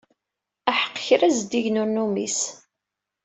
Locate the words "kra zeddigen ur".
1.07-1.87